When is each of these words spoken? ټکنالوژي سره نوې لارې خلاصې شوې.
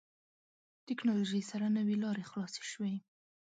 ټکنالوژي 0.87 1.41
سره 1.51 1.65
نوې 1.77 1.95
لارې 2.03 2.23
خلاصې 2.31 2.63
شوې. 2.71 2.93